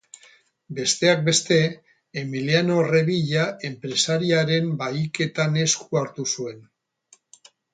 Besteak 0.77 1.19
beste, 1.27 1.57
Emiliano 2.21 2.79
Revilla 2.89 3.45
enpresariaren 3.71 4.73
bahiketan 4.83 5.61
esku 5.69 6.01
hartu 6.01 6.27
zuen. 6.39 6.69